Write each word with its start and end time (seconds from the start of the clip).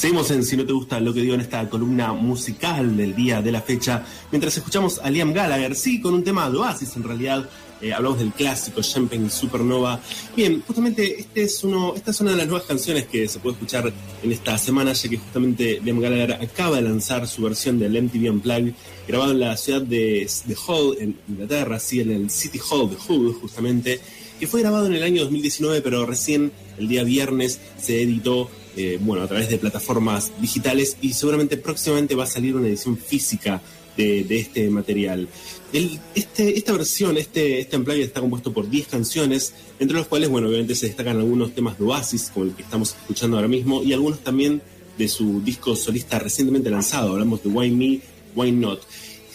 Seguimos 0.00 0.30
en 0.30 0.42
Si 0.44 0.56
no 0.56 0.64
te 0.64 0.72
gusta 0.72 0.98
lo 0.98 1.12
que 1.12 1.20
digo 1.20 1.34
en 1.34 1.42
esta 1.42 1.68
columna 1.68 2.14
musical 2.14 2.96
del 2.96 3.14
día 3.14 3.42
de 3.42 3.52
la 3.52 3.60
fecha, 3.60 4.02
mientras 4.30 4.56
escuchamos 4.56 4.98
a 4.98 5.10
Liam 5.10 5.34
Gallagher, 5.34 5.76
sí, 5.76 6.00
con 6.00 6.14
un 6.14 6.24
tema 6.24 6.48
de 6.48 6.56
Oasis 6.56 6.96
en 6.96 7.02
realidad, 7.02 7.46
eh, 7.82 7.92
hablamos 7.92 8.18
del 8.18 8.32
clásico 8.32 8.80
Champagne 8.80 9.28
Supernova. 9.28 10.00
Bien, 10.34 10.62
justamente 10.66 11.20
este 11.20 11.42
es 11.42 11.62
uno, 11.64 11.92
esta 11.94 12.12
es 12.12 12.20
una 12.22 12.30
de 12.30 12.38
las 12.38 12.46
nuevas 12.46 12.66
canciones 12.66 13.08
que 13.08 13.28
se 13.28 13.40
puede 13.40 13.56
escuchar 13.56 13.92
en 14.22 14.32
esta 14.32 14.56
semana, 14.56 14.94
ya 14.94 15.10
que 15.10 15.18
justamente 15.18 15.82
Liam 15.84 16.00
Gallagher 16.00 16.32
acaba 16.32 16.76
de 16.76 16.82
lanzar 16.82 17.28
su 17.28 17.42
versión 17.42 17.78
del 17.78 18.02
MTV 18.02 18.30
Unplugged, 18.30 18.72
grabado 19.06 19.32
en 19.32 19.40
la 19.40 19.54
ciudad 19.58 19.82
de, 19.82 20.26
de 20.46 20.56
Hull, 20.66 20.96
en 20.98 21.18
Inglaterra, 21.28 21.78
sí, 21.78 22.00
en 22.00 22.12
el 22.12 22.30
City 22.30 22.58
Hall 22.70 22.88
de 22.88 22.96
Hull, 23.06 23.34
justamente, 23.34 24.00
que 24.38 24.46
fue 24.46 24.62
grabado 24.62 24.86
en 24.86 24.94
el 24.94 25.02
año 25.02 25.24
2019, 25.24 25.82
pero 25.82 26.06
recién 26.06 26.52
el 26.78 26.88
día 26.88 27.04
viernes 27.04 27.60
se 27.78 28.00
editó 28.00 28.48
eh, 28.76 28.98
bueno, 29.00 29.24
a 29.24 29.28
través 29.28 29.48
de 29.48 29.58
plataformas 29.58 30.32
digitales 30.40 30.96
y 31.00 31.12
seguramente 31.12 31.56
próximamente 31.56 32.14
va 32.14 32.24
a 32.24 32.26
salir 32.26 32.56
una 32.56 32.68
edición 32.68 32.96
física 32.96 33.60
de, 33.96 34.38
este 34.38 34.70
material. 34.70 35.28
este, 35.72 36.56
esta 36.56 36.72
versión, 36.72 37.16
este, 37.16 37.60
este 37.60 37.76
Unplugged 37.76 38.02
está 38.02 38.20
compuesto 38.20 38.52
por 38.52 38.68
10 38.68 38.88
canciones, 38.88 39.52
entre 39.78 39.98
las 39.98 40.06
cuales, 40.06 40.28
bueno, 40.30 40.48
obviamente 40.48 40.74
se 40.74 40.86
destacan 40.86 41.18
algunos 41.18 41.54
temas 41.54 41.78
de 41.78 41.84
Oasis, 41.84 42.30
como 42.32 42.46
el 42.46 42.54
que 42.54 42.62
estamos 42.62 42.90
escuchando 42.90 43.36
ahora 43.36 43.48
mismo, 43.48 43.82
y 43.82 43.92
algunos 43.92 44.20
también 44.20 44.62
de 44.96 45.08
su 45.08 45.42
disco 45.42 45.76
solista 45.76 46.18
recientemente 46.18 46.70
lanzado, 46.70 47.12
hablamos 47.12 47.42
de 47.42 47.48
Why 47.50 47.70
Me, 47.70 48.00
Why 48.34 48.52
Not. 48.52 48.82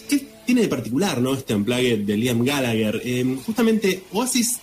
¿Qué 0.08 0.26
tiene 0.44 0.62
de 0.62 0.68
particular, 0.68 1.20
no, 1.20 1.34
este 1.34 1.54
Unplugged 1.54 2.00
de 2.00 2.16
Liam 2.16 2.44
Gallagher? 2.44 3.00
Eh, 3.04 3.36
justamente 3.44 4.02
Oasis 4.12 4.60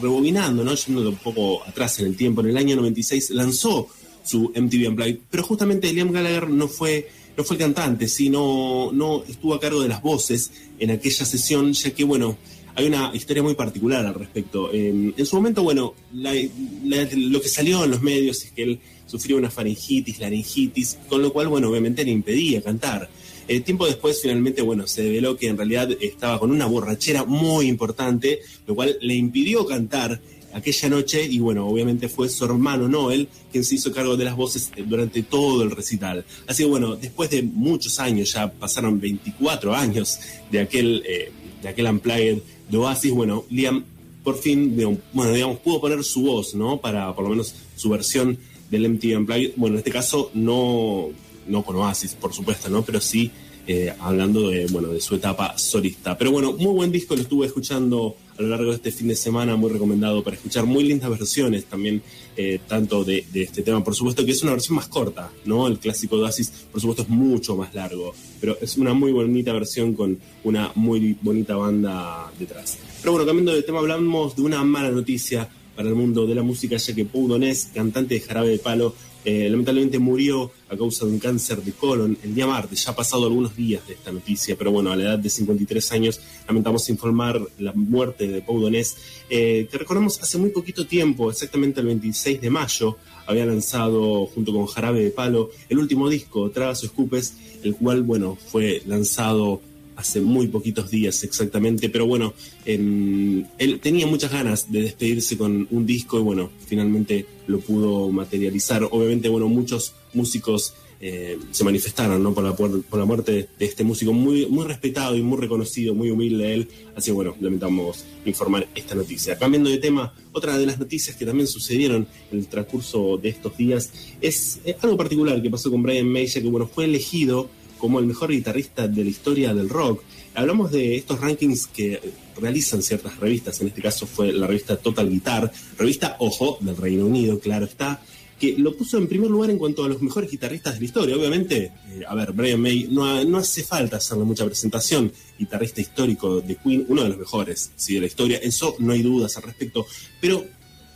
rebobinando, 0.00 0.64
¿no? 0.64 0.74
Yendo 0.74 1.08
un 1.08 1.16
poco 1.16 1.64
atrás 1.64 1.98
en 2.00 2.06
el 2.06 2.16
tiempo, 2.16 2.40
en 2.40 2.48
el 2.48 2.56
año 2.56 2.76
96 2.76 3.30
lanzó 3.30 3.88
su 4.24 4.52
MTV 4.54 4.88
Unplugged. 4.88 5.18
Pero 5.30 5.42
justamente 5.42 5.92
Liam 5.92 6.10
Gallagher 6.10 6.48
no 6.48 6.68
fue, 6.68 7.08
no 7.36 7.44
fue 7.44 7.56
el 7.56 7.62
cantante, 7.62 8.08
sino 8.08 8.90
no 8.92 9.22
estuvo 9.28 9.54
a 9.54 9.60
cargo 9.60 9.80
de 9.80 9.88
las 9.88 10.02
voces 10.02 10.50
en 10.78 10.90
aquella 10.90 11.24
sesión, 11.24 11.72
ya 11.72 11.90
que, 11.92 12.04
bueno, 12.04 12.36
hay 12.74 12.86
una 12.86 13.12
historia 13.14 13.42
muy 13.42 13.54
particular 13.54 14.04
al 14.04 14.14
respecto. 14.14 14.72
en 14.72 15.14
su 15.24 15.36
momento, 15.36 15.62
bueno, 15.62 15.94
lo 16.12 17.40
que 17.40 17.48
salió 17.48 17.84
en 17.84 17.90
los 17.92 18.02
medios 18.02 18.44
es 18.44 18.50
que 18.50 18.62
él 18.64 18.80
sufrió 19.06 19.36
una 19.36 19.50
faringitis, 19.50 20.18
laringitis, 20.18 20.98
con 21.08 21.22
lo 21.22 21.32
cual, 21.32 21.48
bueno, 21.48 21.70
obviamente 21.70 22.04
le 22.04 22.10
impedía 22.10 22.62
cantar. 22.62 23.08
Eh, 23.46 23.60
tiempo 23.60 23.86
después, 23.86 24.20
finalmente, 24.22 24.62
bueno, 24.62 24.86
se 24.86 25.02
develó 25.02 25.36
que 25.36 25.48
en 25.48 25.56
realidad 25.56 25.90
estaba 26.00 26.38
con 26.40 26.50
una 26.50 26.66
borrachera 26.66 27.24
muy 27.24 27.66
importante, 27.66 28.40
lo 28.66 28.74
cual 28.74 28.96
le 29.00 29.14
impidió 29.14 29.66
cantar 29.66 30.20
aquella 30.54 30.88
noche 30.88 31.24
y 31.24 31.38
bueno, 31.40 31.66
obviamente 31.66 32.08
fue 32.08 32.28
su 32.28 32.44
hermano 32.44 32.88
Noel 32.88 33.28
quien 33.50 33.64
se 33.64 33.74
hizo 33.74 33.92
cargo 33.92 34.16
de 34.16 34.24
las 34.24 34.36
voces 34.36 34.70
durante 34.86 35.22
todo 35.22 35.62
el 35.62 35.70
recital. 35.70 36.24
Así 36.46 36.62
que 36.62 36.68
bueno, 36.68 36.96
después 36.96 37.28
de 37.30 37.42
muchos 37.42 37.98
años, 37.98 38.32
ya 38.32 38.50
pasaron 38.50 39.00
24 39.00 39.74
años 39.74 40.18
de 40.50 40.60
aquel, 40.60 41.02
eh, 41.06 41.32
de 41.60 41.68
aquel 41.68 41.86
Unplugged 41.86 42.38
de 42.70 42.76
Oasis, 42.76 43.12
bueno, 43.12 43.44
Liam 43.50 43.84
por 44.22 44.38
fin, 44.38 44.74
bueno, 45.12 45.32
digamos, 45.32 45.58
pudo 45.58 45.82
poner 45.82 46.02
su 46.02 46.22
voz, 46.22 46.54
¿no? 46.54 46.80
Para 46.80 47.14
por 47.14 47.24
lo 47.24 47.30
menos 47.30 47.54
su 47.76 47.90
versión 47.90 48.38
del 48.70 48.88
MTV 48.88 49.18
Unplugged. 49.18 49.52
Bueno, 49.56 49.74
en 49.74 49.78
este 49.80 49.90
caso 49.90 50.30
no, 50.32 51.10
no 51.46 51.62
con 51.62 51.76
Oasis, 51.76 52.14
por 52.14 52.32
supuesto, 52.32 52.70
¿no? 52.70 52.82
Pero 52.82 53.02
sí 53.02 53.30
eh, 53.66 53.92
hablando 53.98 54.48
de, 54.48 54.66
bueno, 54.66 54.88
de 54.88 55.00
su 55.00 55.14
etapa 55.14 55.56
solista. 55.56 56.18
Pero 56.18 56.30
bueno, 56.30 56.52
muy 56.52 56.74
buen 56.74 56.92
disco, 56.92 57.14
lo 57.14 57.22
estuve 57.22 57.46
escuchando 57.46 58.16
a 58.38 58.42
lo 58.42 58.48
largo 58.48 58.70
de 58.70 58.76
este 58.76 58.92
fin 58.92 59.08
de 59.08 59.16
semana, 59.16 59.56
muy 59.56 59.70
recomendado 59.70 60.22
para 60.22 60.36
escuchar, 60.36 60.66
muy 60.66 60.84
lindas 60.84 61.08
versiones 61.08 61.64
también, 61.64 62.02
eh, 62.36 62.58
tanto 62.66 63.04
de, 63.04 63.24
este 63.32 63.62
tema, 63.62 63.82
por 63.82 63.94
supuesto 63.94 64.24
que 64.24 64.32
es 64.32 64.42
una 64.42 64.52
versión 64.52 64.76
más 64.76 64.88
corta, 64.88 65.30
¿no? 65.44 65.66
El 65.66 65.78
clásico 65.78 66.16
de 66.16 66.24
Oasis, 66.24 66.50
por 66.72 66.80
supuesto, 66.80 67.02
es 67.02 67.08
mucho 67.08 67.56
más 67.56 67.74
largo, 67.74 68.12
pero 68.40 68.58
es 68.60 68.76
una 68.76 68.92
muy 68.92 69.12
bonita 69.12 69.52
versión 69.52 69.94
con 69.94 70.18
una 70.42 70.72
muy 70.74 71.16
bonita 71.22 71.56
banda 71.56 72.30
detrás. 72.38 72.78
Pero 73.00 73.12
bueno, 73.12 73.26
cambiando 73.26 73.54
de 73.54 73.62
tema, 73.62 73.78
hablamos 73.78 74.34
de 74.36 74.42
una 74.42 74.64
mala 74.64 74.90
noticia 74.90 75.48
para 75.76 75.88
el 75.88 75.94
mundo 75.94 76.26
de 76.26 76.34
la 76.34 76.42
música, 76.42 76.76
ya 76.76 76.94
que 76.94 77.04
Pau 77.04 77.28
Donés, 77.28 77.70
cantante 77.72 78.14
de 78.14 78.20
Jarabe 78.20 78.48
de 78.48 78.58
Palo, 78.58 78.94
eh, 79.24 79.48
lamentablemente 79.48 79.98
murió 79.98 80.50
a 80.68 80.76
causa 80.76 81.06
de 81.06 81.12
un 81.12 81.18
cáncer 81.18 81.62
de 81.62 81.72
colon 81.72 82.16
el 82.22 82.34
día 82.34 82.46
martes. 82.46 82.84
Ya 82.84 82.92
ha 82.92 82.96
pasado 82.96 83.26
algunos 83.26 83.56
días 83.56 83.86
de 83.86 83.94
esta 83.94 84.12
noticia, 84.12 84.56
pero 84.56 84.70
bueno, 84.70 84.92
a 84.92 84.96
la 84.96 85.04
edad 85.04 85.18
de 85.18 85.30
53 85.30 85.92
años 85.92 86.20
lamentamos 86.46 86.88
informar 86.90 87.40
la 87.58 87.72
muerte 87.72 88.28
de 88.28 88.42
Pau 88.42 88.60
Donés, 88.60 88.96
eh, 89.30 89.66
que 89.70 89.78
recordamos 89.78 90.22
hace 90.22 90.38
muy 90.38 90.50
poquito 90.50 90.86
tiempo, 90.86 91.30
exactamente 91.30 91.80
el 91.80 91.86
26 91.86 92.40
de 92.40 92.50
mayo, 92.50 92.98
había 93.26 93.46
lanzado 93.46 94.26
junto 94.26 94.52
con 94.52 94.66
Jarabe 94.66 95.02
de 95.02 95.10
Palo 95.10 95.50
el 95.68 95.78
último 95.78 96.08
disco, 96.08 96.50
Tragas 96.50 96.82
o 96.82 96.86
Escupes, 96.86 97.34
el 97.62 97.74
cual, 97.74 98.02
bueno, 98.02 98.36
fue 98.36 98.82
lanzado 98.86 99.62
hace 99.96 100.20
muy 100.20 100.48
poquitos 100.48 100.90
días 100.90 101.22
exactamente, 101.24 101.88
pero 101.88 102.06
bueno, 102.06 102.34
él 102.64 103.46
tenía 103.82 104.06
muchas 104.06 104.32
ganas 104.32 104.70
de 104.70 104.82
despedirse 104.82 105.36
con 105.36 105.68
un 105.70 105.86
disco 105.86 106.18
y 106.18 106.22
bueno, 106.22 106.50
finalmente 106.66 107.26
lo 107.46 107.60
pudo 107.60 108.10
materializar. 108.10 108.86
Obviamente, 108.90 109.28
bueno, 109.28 109.48
muchos 109.48 109.94
músicos 110.12 110.74
eh, 111.06 111.38
se 111.50 111.64
manifestaron 111.64 112.22
¿no? 112.22 112.32
por, 112.32 112.44
la, 112.44 112.54
por 112.54 112.98
la 112.98 113.04
muerte 113.04 113.48
de 113.58 113.64
este 113.66 113.84
músico 113.84 114.14
muy, 114.14 114.46
muy 114.46 114.64
respetado 114.64 115.14
y 115.14 115.22
muy 115.22 115.38
reconocido, 115.38 115.94
muy 115.94 116.10
humilde 116.10 116.54
él. 116.54 116.68
Así 116.96 117.10
que 117.10 117.12
bueno, 117.12 117.36
lamentamos 117.40 118.06
informar 118.24 118.66
esta 118.74 118.94
noticia. 118.94 119.38
Cambiando 119.38 119.68
de 119.68 119.76
tema, 119.76 120.14
otra 120.32 120.56
de 120.56 120.64
las 120.64 120.78
noticias 120.78 121.14
que 121.16 121.26
también 121.26 121.46
sucedieron 121.46 122.06
en 122.32 122.38
el 122.38 122.46
transcurso 122.46 123.18
de 123.18 123.28
estos 123.28 123.54
días 123.56 123.92
es 124.20 124.60
algo 124.80 124.96
particular 124.96 125.42
que 125.42 125.50
pasó 125.50 125.70
con 125.70 125.82
Brian 125.82 126.08
May, 126.08 126.26
que 126.26 126.40
bueno, 126.40 126.66
fue 126.66 126.84
elegido 126.84 127.50
como 127.84 127.98
el 127.98 128.06
mejor 128.06 128.30
guitarrista 128.30 128.88
de 128.88 129.04
la 129.04 129.10
historia 129.10 129.52
del 129.52 129.68
rock. 129.68 130.02
Hablamos 130.34 130.72
de 130.72 130.96
estos 130.96 131.20
rankings 131.20 131.66
que 131.66 132.00
realizan 132.40 132.82
ciertas 132.82 133.18
revistas, 133.18 133.60
en 133.60 133.66
este 133.66 133.82
caso 133.82 134.06
fue 134.06 134.32
la 134.32 134.46
revista 134.46 134.78
Total 134.78 135.06
Guitar, 135.06 135.52
revista, 135.76 136.16
ojo, 136.18 136.56
del 136.62 136.78
Reino 136.78 137.04
Unido, 137.04 137.38
claro 137.38 137.66
está, 137.66 138.00
que 138.40 138.54
lo 138.56 138.74
puso 138.74 138.96
en 138.96 139.06
primer 139.06 139.28
lugar 139.28 139.50
en 139.50 139.58
cuanto 139.58 139.84
a 139.84 139.88
los 139.90 140.00
mejores 140.00 140.30
guitarristas 140.30 140.72
de 140.72 140.80
la 140.80 140.86
historia. 140.86 141.14
Obviamente, 141.14 141.72
eh, 141.90 142.04
a 142.08 142.14
ver, 142.14 142.32
Brian 142.32 142.58
May, 142.58 142.88
no, 142.90 143.22
no, 143.24 143.36
hace 143.36 143.62
falta 143.62 143.98
hacerle 143.98 144.24
mucha 144.24 144.46
presentación, 144.46 145.12
guitarrista 145.38 145.82
histórico 145.82 146.40
de 146.40 146.56
Queen, 146.56 146.86
uno 146.88 147.02
de 147.02 147.10
los 147.10 147.18
mejores 147.18 147.70
sí, 147.76 147.92
de 147.96 148.00
la 148.00 148.06
historia, 148.06 148.38
eso 148.38 148.76
no 148.78 148.94
hay 148.94 149.02
dudas 149.02 149.36
al 149.36 149.42
respecto, 149.42 149.84
pero 150.22 150.42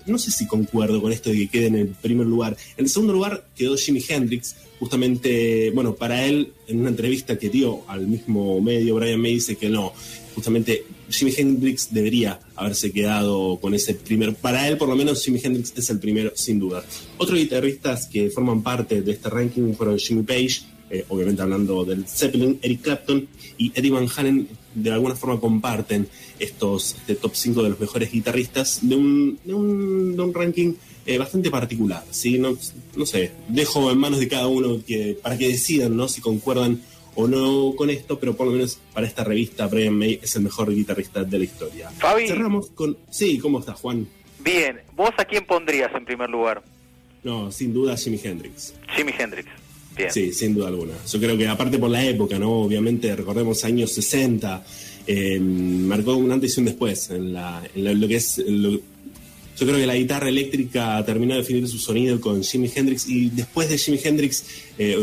no 0.08 0.18
sé 0.18 0.30
si 0.30 0.46
concuerdo 0.46 1.00
con 1.00 1.12
esto 1.12 1.30
de 1.30 1.36
que 1.36 1.48
quede 1.48 1.66
en 1.66 1.76
el 1.76 1.88
primer 1.88 2.26
lugar. 2.26 2.56
En 2.76 2.84
el 2.84 2.90
segundo 2.90 3.12
lugar 3.12 3.46
quedó 3.54 3.76
Jimi 3.76 4.02
Hendrix, 4.08 4.56
justamente, 4.78 5.70
bueno, 5.70 5.94
para 5.94 6.24
él, 6.24 6.52
en 6.66 6.80
una 6.80 6.90
entrevista 6.90 7.38
que 7.38 7.50
dio 7.50 7.82
al 7.88 8.06
mismo 8.06 8.60
medio, 8.60 8.94
Brian 8.94 9.20
May 9.20 9.34
dice 9.34 9.56
que 9.56 9.68
no, 9.68 9.92
justamente 10.34 10.84
Jimi 11.10 11.32
Hendrix 11.36 11.92
debería 11.92 12.38
haberse 12.54 12.92
quedado 12.92 13.58
con 13.60 13.74
ese 13.74 13.94
primer, 13.94 14.34
para 14.34 14.68
él 14.68 14.76
por 14.76 14.88
lo 14.88 14.96
menos 14.96 15.24
Jimi 15.24 15.40
Hendrix 15.42 15.72
es 15.76 15.90
el 15.90 15.98
primero, 15.98 16.32
sin 16.34 16.58
duda. 16.58 16.84
Otros 17.16 17.38
guitarristas 17.38 18.06
que 18.06 18.30
forman 18.30 18.62
parte 18.62 19.02
de 19.02 19.12
este 19.12 19.28
ranking 19.30 19.74
fueron 19.74 19.98
Jimmy 19.98 20.22
Page, 20.22 20.62
eh, 20.90 21.04
obviamente 21.08 21.42
hablando 21.42 21.84
del 21.84 22.06
Zeppelin, 22.06 22.58
Eric 22.62 22.82
Clapton 22.82 23.28
y 23.56 23.72
Eddie 23.74 23.90
Van 23.90 24.08
Halen, 24.16 24.48
de 24.74 24.90
alguna 24.90 25.14
forma 25.14 25.40
comparten 25.40 26.08
estos 26.38 26.96
este 26.96 27.16
top 27.16 27.34
5 27.34 27.62
de 27.62 27.70
los 27.70 27.80
mejores 27.80 28.10
guitarristas 28.10 28.80
de 28.82 28.96
un, 28.96 29.38
de 29.44 29.54
un, 29.54 30.16
de 30.16 30.22
un 30.22 30.34
ranking 30.34 30.74
eh, 31.06 31.18
bastante 31.18 31.50
particular. 31.50 32.04
¿sí? 32.10 32.38
No, 32.38 32.56
no 32.96 33.06
sé, 33.06 33.32
dejo 33.48 33.90
en 33.90 33.98
manos 33.98 34.20
de 34.20 34.28
cada 34.28 34.46
uno 34.46 34.80
que, 34.86 35.18
para 35.22 35.36
que 35.36 35.48
decidan 35.48 35.96
¿no? 35.96 36.08
si 36.08 36.20
concuerdan 36.20 36.80
o 37.14 37.26
no 37.26 37.74
con 37.76 37.90
esto, 37.90 38.18
pero 38.20 38.36
por 38.36 38.46
lo 38.46 38.52
menos 38.52 38.78
para 38.94 39.06
esta 39.06 39.24
revista 39.24 39.66
Brian 39.66 39.94
May 39.94 40.20
es 40.22 40.36
el 40.36 40.42
mejor 40.42 40.72
guitarrista 40.72 41.24
de 41.24 41.38
la 41.38 41.44
historia. 41.44 41.90
Fabi. 41.90 42.28
Cerramos 42.28 42.70
con... 42.70 42.96
Sí, 43.10 43.38
¿cómo 43.38 43.58
estás, 43.58 43.80
Juan? 43.80 44.06
Bien, 44.38 44.80
¿vos 44.94 45.10
a 45.18 45.24
quién 45.24 45.44
pondrías 45.44 45.92
en 45.94 46.04
primer 46.04 46.30
lugar? 46.30 46.62
No, 47.24 47.50
sin 47.50 47.72
duda 47.74 47.96
Jimi 47.96 48.20
Hendrix. 48.22 48.74
Jimi 48.94 49.12
Hendrix. 49.18 49.48
Sí, 50.10 50.32
sin 50.32 50.54
duda 50.54 50.68
alguna. 50.68 50.94
Yo 51.10 51.18
creo 51.18 51.36
que 51.36 51.46
aparte 51.48 51.78
por 51.78 51.90
la 51.90 52.04
época, 52.04 52.38
¿no? 52.38 52.62
Obviamente, 52.62 53.14
recordemos 53.16 53.64
años 53.64 53.92
60, 53.92 54.64
eh, 55.06 55.40
marcó 55.40 56.16
un 56.16 56.30
antes 56.30 56.56
y 56.56 56.60
un 56.60 56.66
después 56.66 57.10
en, 57.10 57.32
la, 57.32 57.62
en 57.74 58.00
lo, 58.00 58.08
que 58.08 58.16
es... 58.16 58.36
yo 58.36 58.80
creo 59.66 59.76
que 59.76 59.86
la 59.86 59.96
guitarra 59.96 60.28
eléctrica 60.28 61.02
terminó 61.04 61.34
de 61.34 61.40
definir 61.40 61.66
su 61.66 61.78
sonido 61.78 62.20
con 62.20 62.42
Jimi 62.42 62.70
Hendrix 62.74 63.08
y 63.08 63.30
después 63.30 63.68
de 63.68 63.78
Jimi 63.78 63.98
Hendrix 64.02 64.44
eh, 64.78 64.96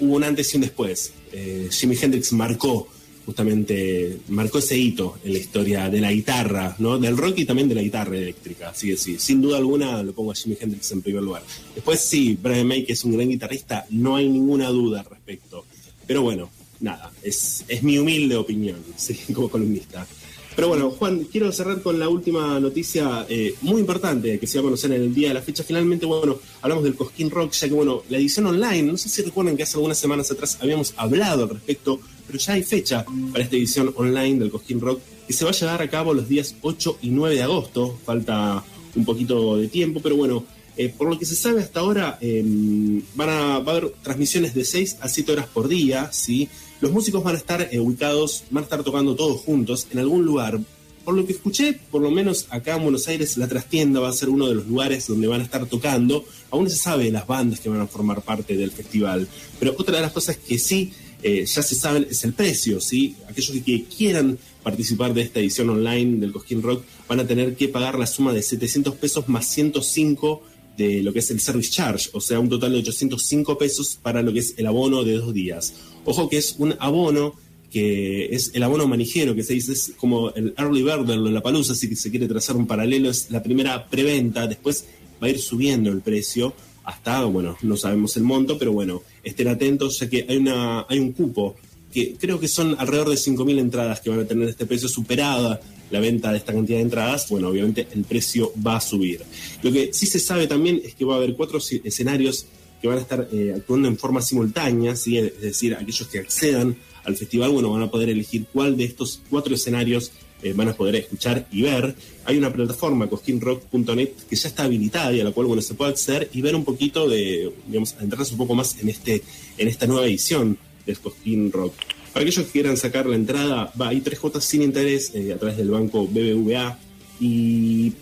hubo 0.00 0.16
un 0.16 0.24
antes 0.24 0.52
y 0.52 0.56
un 0.56 0.62
después. 0.62 1.12
Eh, 1.32 1.68
Jimi 1.70 1.96
Hendrix 2.00 2.32
marcó 2.32 2.88
justamente 3.24 4.18
marcó 4.28 4.58
ese 4.58 4.76
hito 4.76 5.18
en 5.24 5.32
la 5.32 5.38
historia 5.38 5.88
de 5.88 6.00
la 6.00 6.12
guitarra, 6.12 6.74
¿no? 6.78 6.98
Del 6.98 7.16
rock 7.16 7.38
y 7.38 7.44
también 7.44 7.68
de 7.68 7.74
la 7.74 7.82
guitarra 7.82 8.16
eléctrica. 8.16 8.70
Así 8.70 8.88
que 8.88 8.96
sí, 8.96 9.18
sin 9.18 9.40
duda 9.40 9.58
alguna 9.58 10.02
lo 10.02 10.12
pongo 10.12 10.32
a 10.32 10.34
Jimi 10.34 10.56
Hendrix 10.60 10.90
en 10.92 11.02
primer 11.02 11.22
lugar. 11.22 11.42
Después 11.74 12.00
sí, 12.00 12.38
Brian 12.40 12.66
May, 12.66 12.84
que 12.84 12.92
es 12.92 13.04
un 13.04 13.12
gran 13.12 13.28
guitarrista, 13.28 13.86
no 13.90 14.16
hay 14.16 14.28
ninguna 14.28 14.68
duda 14.68 15.00
al 15.00 15.06
respecto. 15.06 15.64
Pero 16.06 16.22
bueno, 16.22 16.50
nada, 16.80 17.12
es, 17.22 17.64
es 17.68 17.82
mi 17.82 17.98
humilde 17.98 18.36
opinión, 18.36 18.78
¿sí? 18.96 19.18
como 19.32 19.48
columnista. 19.48 20.06
Pero 20.54 20.68
bueno, 20.68 20.90
Juan, 20.90 21.24
quiero 21.30 21.50
cerrar 21.50 21.80
con 21.80 21.98
la 21.98 22.08
última 22.08 22.60
noticia 22.60 23.24
eh, 23.28 23.54
muy 23.62 23.80
importante 23.80 24.38
que 24.38 24.46
se 24.46 24.58
va 24.58 24.62
a 24.62 24.64
conocer 24.64 24.92
en 24.92 25.02
el 25.02 25.14
día 25.14 25.28
de 25.28 25.34
la 25.34 25.42
fecha. 25.42 25.64
Finalmente, 25.64 26.04
bueno, 26.04 26.38
hablamos 26.60 26.84
del 26.84 26.94
Cosquín 26.94 27.30
Rock, 27.30 27.52
ya 27.52 27.68
que, 27.68 27.74
bueno, 27.74 28.02
la 28.10 28.18
edición 28.18 28.46
online, 28.46 28.82
no 28.82 28.98
sé 28.98 29.08
si 29.08 29.22
recuerdan 29.22 29.56
que 29.56 29.62
hace 29.62 29.76
algunas 29.76 29.98
semanas 29.98 30.30
atrás 30.30 30.58
habíamos 30.60 30.92
hablado 30.96 31.44
al 31.44 31.50
respecto, 31.50 32.00
pero 32.26 32.38
ya 32.38 32.52
hay 32.52 32.62
fecha 32.62 33.04
para 33.32 33.44
esta 33.44 33.56
edición 33.56 33.94
online 33.96 34.38
del 34.40 34.50
Cosquín 34.50 34.80
Rock, 34.80 35.00
que 35.26 35.32
se 35.32 35.44
va 35.44 35.52
a 35.52 35.54
llevar 35.54 35.82
a 35.82 35.88
cabo 35.88 36.12
los 36.12 36.28
días 36.28 36.54
8 36.60 36.98
y 37.00 37.10
9 37.10 37.34
de 37.34 37.42
agosto. 37.42 37.98
Falta 38.04 38.62
un 38.94 39.04
poquito 39.06 39.56
de 39.56 39.68
tiempo, 39.68 40.00
pero 40.02 40.16
bueno, 40.16 40.44
eh, 40.76 40.92
por 40.96 41.08
lo 41.08 41.18
que 41.18 41.24
se 41.24 41.34
sabe 41.34 41.62
hasta 41.62 41.80
ahora, 41.80 42.18
em, 42.20 43.02
van 43.14 43.28
a, 43.30 43.54
a 43.54 43.56
haber 43.56 43.90
transmisiones 44.02 44.54
de 44.54 44.64
6 44.66 44.98
a 45.00 45.08
7 45.08 45.32
horas 45.32 45.46
por 45.46 45.68
día, 45.68 46.10
¿sí? 46.12 46.48
Los 46.82 46.90
músicos 46.90 47.22
van 47.22 47.36
a 47.36 47.38
estar 47.38 47.68
eh, 47.70 47.78
ubicados, 47.78 48.42
van 48.50 48.62
a 48.62 48.64
estar 48.64 48.82
tocando 48.82 49.14
todos 49.14 49.40
juntos 49.42 49.86
en 49.92 50.00
algún 50.00 50.24
lugar. 50.24 50.58
Por 51.04 51.14
lo 51.14 51.24
que 51.24 51.32
escuché, 51.32 51.78
por 51.92 52.02
lo 52.02 52.10
menos 52.10 52.48
acá 52.50 52.74
en 52.74 52.82
Buenos 52.82 53.06
Aires, 53.06 53.36
la 53.36 53.46
trastienda 53.46 54.00
va 54.00 54.08
a 54.08 54.12
ser 54.12 54.28
uno 54.28 54.48
de 54.48 54.56
los 54.56 54.66
lugares 54.66 55.06
donde 55.06 55.28
van 55.28 55.42
a 55.42 55.44
estar 55.44 55.64
tocando. 55.66 56.24
Aún 56.50 56.64
no 56.64 56.70
se 56.70 56.74
sabe 56.74 57.08
las 57.12 57.24
bandas 57.24 57.60
que 57.60 57.68
van 57.68 57.80
a 57.80 57.86
formar 57.86 58.22
parte 58.22 58.56
del 58.56 58.72
festival. 58.72 59.28
Pero 59.60 59.76
otra 59.78 59.94
de 59.94 60.02
las 60.02 60.10
cosas 60.10 60.36
que 60.36 60.58
sí 60.58 60.92
eh, 61.22 61.46
ya 61.46 61.62
se 61.62 61.76
saben 61.76 62.04
es 62.10 62.24
el 62.24 62.32
precio, 62.32 62.80
¿sí? 62.80 63.14
Aquellos 63.28 63.62
que 63.64 63.84
quieran 63.84 64.36
participar 64.64 65.14
de 65.14 65.22
esta 65.22 65.38
edición 65.38 65.70
online 65.70 66.18
del 66.18 66.32
Cosquín 66.32 66.62
Rock 66.62 66.82
van 67.08 67.20
a 67.20 67.26
tener 67.28 67.54
que 67.54 67.68
pagar 67.68 67.96
la 67.96 68.08
suma 68.08 68.32
de 68.32 68.42
700 68.42 68.96
pesos 68.96 69.28
más 69.28 69.46
105 69.46 70.42
de 70.76 71.02
lo 71.02 71.12
que 71.12 71.18
es 71.18 71.30
el 71.30 71.40
service 71.40 71.70
charge, 71.70 72.10
o 72.12 72.20
sea, 72.20 72.40
un 72.40 72.48
total 72.48 72.72
de 72.72 72.78
805 72.78 73.58
pesos 73.58 73.98
para 74.00 74.22
lo 74.22 74.32
que 74.32 74.40
es 74.40 74.54
el 74.56 74.66
abono 74.66 75.04
de 75.04 75.14
dos 75.14 75.34
días. 75.34 75.74
Ojo 76.04 76.28
que 76.28 76.38
es 76.38 76.56
un 76.58 76.74
abono 76.78 77.34
que 77.70 78.26
es 78.26 78.50
el 78.54 78.62
abono 78.62 78.86
manijero, 78.86 79.34
que 79.34 79.42
se 79.42 79.54
dice 79.54 79.72
es 79.72 79.92
como 79.96 80.30
el 80.34 80.54
early 80.58 80.82
bird 80.82 81.06
de 81.06 81.16
la 81.16 81.42
palusa, 81.42 81.74
que 81.74 81.96
se 81.96 82.10
quiere 82.10 82.28
trazar 82.28 82.56
un 82.56 82.66
paralelo, 82.66 83.10
es 83.10 83.30
la 83.30 83.42
primera 83.42 83.88
preventa, 83.88 84.46
después 84.46 84.84
va 85.22 85.28
a 85.28 85.30
ir 85.30 85.38
subiendo 85.38 85.90
el 85.90 86.02
precio 86.02 86.52
hasta, 86.84 87.24
bueno, 87.24 87.56
no 87.62 87.76
sabemos 87.76 88.16
el 88.16 88.24
monto, 88.24 88.58
pero 88.58 88.72
bueno, 88.72 89.02
estén 89.22 89.48
atentos 89.48 89.98
ya 89.98 90.10
que 90.10 90.26
hay, 90.28 90.36
una, 90.36 90.84
hay 90.88 90.98
un 90.98 91.12
cupo 91.12 91.56
que 91.92 92.14
creo 92.18 92.40
que 92.40 92.48
son 92.48 92.74
alrededor 92.78 93.10
de 93.10 93.16
5.000 93.16 93.58
entradas 93.58 94.00
que 94.00 94.10
van 94.10 94.20
a 94.20 94.24
tener 94.24 94.48
este 94.48 94.66
precio 94.66 94.88
superada 94.88 95.60
la 95.90 96.00
venta 96.00 96.32
de 96.32 96.38
esta 96.38 96.52
cantidad 96.52 96.78
de 96.78 96.84
entradas, 96.84 97.28
bueno, 97.28 97.48
obviamente 97.48 97.86
el 97.94 98.04
precio 98.04 98.52
va 98.66 98.76
a 98.76 98.80
subir. 98.80 99.22
Lo 99.62 99.70
que 99.70 99.92
sí 99.92 100.06
se 100.06 100.18
sabe 100.18 100.46
también 100.46 100.80
es 100.82 100.94
que 100.94 101.04
va 101.04 101.14
a 101.14 101.16
haber 101.18 101.36
cuatro 101.36 101.58
escenarios 101.58 102.46
que 102.80 102.88
van 102.88 102.98
a 102.98 103.02
estar 103.02 103.28
eh, 103.30 103.52
actuando 103.54 103.88
en 103.88 103.98
forma 103.98 104.22
simultánea, 104.22 104.96
¿sí? 104.96 105.18
es 105.18 105.40
decir, 105.40 105.74
aquellos 105.74 106.08
que 106.08 106.18
accedan 106.18 106.74
al 107.04 107.16
festival, 107.16 107.50
bueno, 107.50 107.70
van 107.70 107.82
a 107.82 107.90
poder 107.90 108.08
elegir 108.08 108.46
cuál 108.52 108.76
de 108.76 108.84
estos 108.84 109.20
cuatro 109.28 109.54
escenarios 109.54 110.12
eh, 110.42 110.52
van 110.54 110.68
a 110.68 110.72
poder 110.72 110.96
escuchar 110.96 111.46
y 111.52 111.62
ver. 111.62 111.94
Hay 112.24 112.38
una 112.38 112.52
plataforma, 112.52 113.08
cosquinrock.net, 113.08 114.10
que 114.28 114.34
ya 114.34 114.48
está 114.48 114.64
habilitada 114.64 115.12
y 115.12 115.20
a 115.20 115.24
la 115.24 115.30
cual, 115.30 115.46
bueno, 115.46 115.62
se 115.62 115.74
puede 115.74 115.92
acceder 115.92 116.28
y 116.32 116.40
ver 116.40 116.56
un 116.56 116.64
poquito 116.64 117.08
de, 117.08 117.52
digamos, 117.66 117.94
entrarse 118.00 118.32
un 118.32 118.38
poco 118.38 118.54
más 118.54 118.76
en, 118.80 118.88
este, 118.88 119.22
en 119.58 119.68
esta 119.68 119.86
nueva 119.86 120.06
edición 120.06 120.58
del 120.86 120.98
Cosquín 120.98 121.52
Rock. 121.52 121.74
Para 122.12 122.24
aquellos 122.24 122.46
que 122.46 122.52
quieran 122.52 122.76
sacar 122.76 123.06
la 123.06 123.16
entrada, 123.16 123.72
va, 123.80 123.88
hay 123.88 124.00
tres 124.00 124.18
cuotas 124.18 124.44
sin 124.44 124.62
interés 124.62 125.12
eh, 125.14 125.32
a 125.32 125.38
través 125.38 125.56
del 125.56 125.70
banco 125.70 126.06
BBVA. 126.06 126.78
Y 127.20 127.92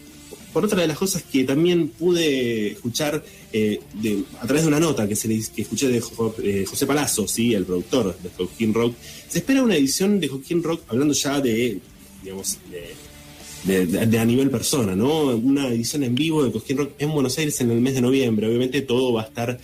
por 0.52 0.64
otra 0.64 0.80
de 0.80 0.88
las 0.88 0.98
cosas 0.98 1.22
que 1.22 1.44
también 1.44 1.88
pude 1.88 2.72
escuchar 2.72 3.22
eh, 3.52 3.80
a 4.40 4.46
través 4.46 4.62
de 4.62 4.68
una 4.68 4.80
nota 4.80 5.06
que, 5.06 5.14
escuché 5.14 5.88
de 5.88 6.02
eh, 6.42 6.64
José 6.66 6.86
Palazzo, 6.86 7.28
¿sí? 7.28 7.54
el 7.54 7.64
productor 7.64 8.16
de 8.20 8.30
Joaquín 8.30 8.74
Rock, 8.74 8.96
se 9.28 9.38
espera 9.38 9.62
una 9.62 9.76
edición 9.76 10.18
de 10.18 10.28
Joaquín 10.28 10.62
Rock 10.62 10.82
hablando 10.88 11.14
ya 11.14 11.40
de, 11.40 11.78
digamos, 12.22 12.58
de, 13.66 14.18
a 14.18 14.24
nivel 14.24 14.50
persona, 14.50 14.96
¿no? 14.96 15.36
Una 15.36 15.68
edición 15.68 16.02
en 16.02 16.14
vivo 16.14 16.42
de 16.42 16.50
Cosquín 16.50 16.78
Rock 16.78 16.92
en 16.98 17.12
Buenos 17.12 17.36
Aires 17.38 17.60
en 17.60 17.70
el 17.70 17.80
mes 17.80 17.94
de 17.94 18.00
noviembre. 18.00 18.46
Obviamente 18.46 18.80
todo 18.82 19.12
va 19.12 19.22
a 19.22 19.26
estar 19.26 19.60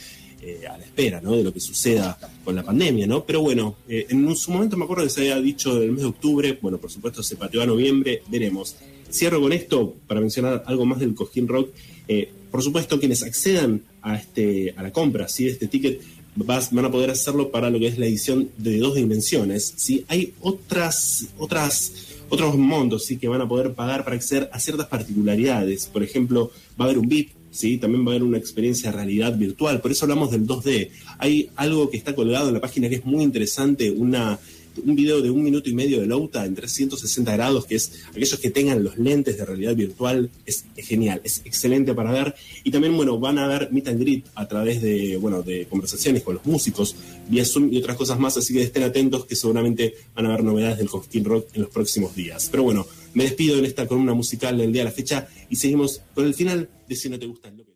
eh, 0.47 0.65
a 0.65 0.79
la 0.79 0.85
espera 0.85 1.21
¿no? 1.21 1.35
de 1.35 1.43
lo 1.43 1.53
que 1.53 1.59
suceda 1.59 2.17
con 2.45 2.55
la 2.55 2.63
pandemia, 2.63 3.05
¿no? 3.05 3.25
Pero 3.25 3.41
bueno, 3.41 3.79
eh, 3.89 4.07
en 4.09 4.37
su 4.37 4.53
momento 4.53 4.77
me 4.77 4.85
acuerdo 4.85 5.03
que 5.03 5.11
se 5.11 5.23
había 5.23 5.41
dicho 5.41 5.75
del 5.81 5.91
mes 5.91 6.03
de 6.03 6.07
octubre, 6.07 6.57
bueno, 6.63 6.79
por 6.79 6.89
supuesto 6.89 7.21
se 7.21 7.35
pateó 7.35 7.63
a 7.63 7.67
noviembre, 7.67 8.23
veremos. 8.29 8.77
Cierro 9.11 9.41
con 9.41 9.53
esto 9.53 9.97
para 10.07 10.21
mencionar 10.21 10.63
algo 10.67 10.87
más 10.87 11.01
del 11.01 11.17
Cosquín 11.17 11.49
Rock. 11.49 11.71
Eh, 12.07 12.31
por 12.49 12.63
supuesto, 12.63 13.01
quienes 13.01 13.25
accedan 13.25 13.83
a, 14.03 14.15
este, 14.15 14.73
a 14.77 14.85
la 14.85 14.93
compra 14.93 15.27
¿sí? 15.27 15.47
de 15.47 15.51
este 15.51 15.67
ticket 15.67 16.01
van 16.37 16.85
a 16.85 16.91
poder 16.93 17.11
hacerlo 17.11 17.51
para 17.51 17.69
lo 17.69 17.81
que 17.81 17.89
es 17.89 17.99
la 17.99 18.07
edición 18.07 18.49
de 18.57 18.79
dos 18.79 18.95
dimensiones. 18.95 19.75
¿sí? 19.77 20.05
Hay 20.07 20.33
otras, 20.41 21.27
otras, 21.39 21.93
otros 22.29 22.57
montos 22.57 23.07
¿sí? 23.07 23.17
que 23.17 23.27
van 23.27 23.41
a 23.41 23.49
poder 23.49 23.73
pagar 23.75 24.05
para 24.05 24.15
acceder 24.15 24.49
a 24.53 24.61
ciertas 24.61 24.87
particularidades. 24.87 25.87
Por 25.87 26.05
ejemplo, 26.05 26.53
va 26.81 26.85
a 26.85 26.89
haber 26.89 26.99
un 26.99 27.09
VIP 27.09 27.31
¿sí? 27.57 27.79
También 27.79 28.05
va 28.05 28.13
a 28.13 28.15
haber 28.15 28.23
una 28.23 28.39
experiencia 28.39 28.91
de 28.91 28.97
realidad 28.97 29.37
virtual, 29.37 29.81
por 29.81 29.91
eso 29.91 30.05
hablamos 30.05 30.31
del 30.31 30.47
2D. 30.47 30.91
Hay 31.19 31.51
algo 31.57 31.91
que 31.91 31.97
está 31.97 32.15
colgado 32.15 32.49
en 32.49 32.55
la 32.55 32.61
página 32.61 32.89
que 32.89 32.97
es 32.97 33.05
muy 33.05 33.25
interesante, 33.25 33.91
una, 33.91 34.39
un 34.85 34.95
video 34.95 35.23
de 35.23 35.31
un 35.31 35.43
minuto 35.43 35.71
y 35.71 35.75
medio 35.75 36.01
de 36.01 36.07
Louta 36.07 36.45
en 36.45 36.55
360 36.55 37.33
grados, 37.33 37.67
que 37.67 37.77
es 37.77 37.93
aquellos 38.11 38.39
que 38.39 38.51
tengan 38.51 38.83
los 38.83 38.99
lentes 38.99 39.37
de 39.37 39.45
realidad 39.45 39.75
virtual, 39.75 40.31
es, 40.45 40.65
genial, 40.77 41.21
es 41.25 41.43
excelente 41.45 41.95
para 41.95 42.13
ver. 42.13 42.35
Y 42.65 42.71
también, 42.71 42.97
bueno, 42.97 43.19
van 43.19 43.39
a 43.39 43.47
ver 43.47 43.69
meet 43.73 43.89
and 43.89 44.01
greet 44.01 44.25
a 44.35 44.47
través 44.47 44.83
de, 44.83 45.17
bueno, 45.17 45.43
de 45.43 45.67
conversaciones 45.67 46.23
con 46.23 46.35
los 46.35 46.47
músicos, 46.47 46.95
vía 47.29 47.45
Zoom 47.45 47.73
y 47.73 47.79
otras 47.79 47.97
cosas 47.97 48.19
más, 48.19 48.37
así 48.37 48.53
que 48.53 48.63
estén 48.63 48.83
atentos 48.83 49.25
que 49.27 49.37
seguramente 49.37 49.95
van 50.15 50.27
a 50.27 50.29
haber 50.31 50.45
novedades 50.45 50.79
del 50.79 50.89
Cosquín 50.89 51.25
Rock 51.25 51.49
en 51.55 51.63
los 51.63 51.71
próximos 51.71 52.15
días. 52.15 52.49
Pero 52.51 52.65
bueno, 52.65 52.87
me 53.17 53.25
despido 53.25 53.59
en 53.59 53.65
esta 53.65 53.87
columna 53.87 54.13
musical 54.13 54.59
del 54.59 54.71
día 54.71 54.83
de 54.83 54.91
la 54.91 54.95
fecha 54.95 55.27
y 55.49 55.57
seguimos 55.57 56.03
con 56.15 56.27
el 56.27 56.35
final 56.35 56.69
de 56.87 56.95
Si 56.95 57.09
no 57.09 57.19
te 57.19 57.25
gusta 57.25 57.51
lo 57.51 57.65
que 57.65 57.76